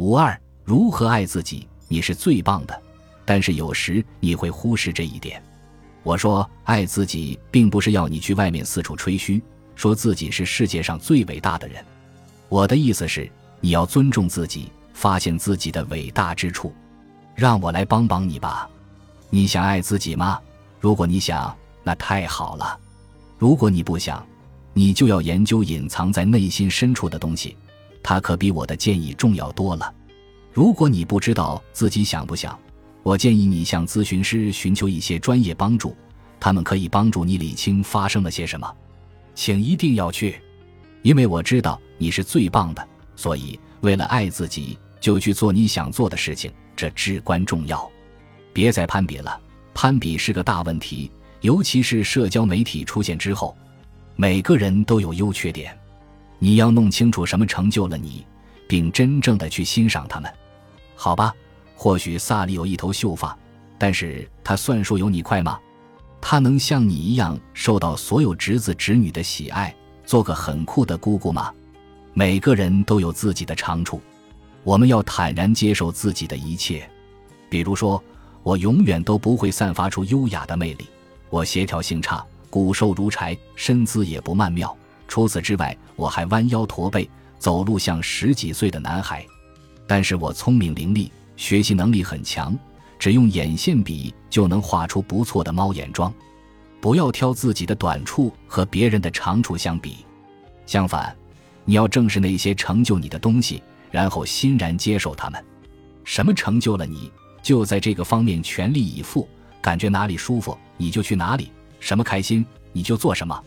[0.00, 0.34] 五二，
[0.64, 1.68] 如何爱自己？
[1.86, 2.82] 你是最棒的，
[3.26, 5.42] 但是有时你会忽视这一点。
[6.02, 9.42] 我说爱自己，并不是要你去外面四处吹嘘，
[9.74, 11.84] 说自己是世界上最伟大的人。
[12.48, 16.72] 我的意思是，你要尊重自己，发现自己的伟大之处。
[17.34, 18.70] 让我来帮帮你吧。
[19.28, 20.40] 你想爱自己吗？
[20.80, 22.80] 如果你想，那太好了。
[23.36, 24.26] 如果你不想，
[24.72, 27.54] 你就要研究隐藏在内心深处的东西，
[28.02, 29.94] 它可比我的建议重要多了。
[30.52, 32.58] 如果你不知道自己想不想，
[33.02, 35.96] 我建议你向咨询师寻求一些专业帮助，
[36.38, 38.70] 他们可以帮助你理清发生了些什么。
[39.34, 40.40] 请一定要去，
[41.02, 42.88] 因为我知道你是最棒的。
[43.16, 47.90] 所以，为了爱自己，就去做你想做的事情，这至关重要。
[48.52, 49.40] 别再攀比了，
[49.72, 51.10] 攀比是个大问题，
[51.42, 53.56] 尤其是社交媒体出现之后。
[54.16, 55.74] 每个人都有优缺点，
[56.40, 58.26] 你要弄清楚什么成就了你，
[58.66, 60.28] 并真正的去欣赏他们，
[60.96, 61.32] 好吧？
[61.76, 63.38] 或许萨利有一头秀发，
[63.78, 65.56] 但是他算术有你快吗？
[66.20, 69.72] 他能像你一样受到所有侄子侄女的喜爱，
[70.04, 71.52] 做个很酷的姑姑吗？
[72.12, 74.00] 每个人都有自己的长处，
[74.64, 76.90] 我们要坦然接受自己的一切。
[77.48, 78.02] 比如说。
[78.42, 80.86] 我永远都不会散发出优雅的魅力，
[81.28, 84.74] 我协调性差，骨瘦如柴，身姿也不曼妙。
[85.10, 89.26] 除此之外，我还弯腰驼背，走路像十几岁的男孩。
[89.84, 92.56] 但是我聪明伶俐，学习能力很强，
[92.96, 96.14] 只用眼线笔就能画出不错的猫眼妆。
[96.80, 100.06] 不要挑自己的短处和别人的长处相比，
[100.64, 101.14] 相反，
[101.64, 105.44] 你要正视那些成就你的东西，然后欣然接受他们。
[106.04, 107.10] 什么成就了你？
[107.42, 109.28] 就在这个方面全力以赴，
[109.60, 111.50] 感觉哪里舒服你就去哪里，
[111.80, 113.42] 什么开心你就做什么。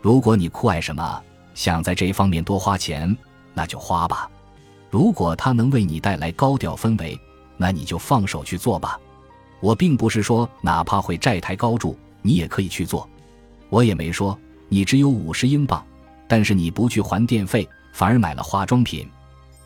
[0.00, 1.22] 如果你酷爱什么，
[1.54, 3.16] 想在这一方面多花钱，
[3.54, 4.30] 那就花吧。
[4.90, 7.18] 如果它能为你带来高调氛围，
[7.56, 8.98] 那你就放手去做吧。
[9.60, 13.08] 我并不是说哪怕会债台高筑，你也可以去做。
[13.68, 14.38] 我也没说
[14.68, 15.84] 你只有五十英镑，
[16.28, 19.08] 但是你不去还电费，反而买了化妆品。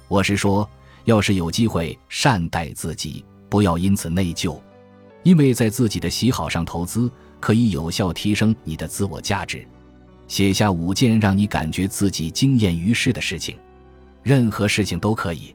[0.08, 0.68] 我是说，
[1.04, 3.24] 要是有机会善待自己。
[3.48, 4.58] 不要因此内疚，
[5.24, 9.68] 因为在自己的喜好上投资可以有效提升你的自我价值。
[10.32, 13.54] 写下五件让你感觉自己惊艳于世的事情，
[14.22, 15.54] 任何事情都可以。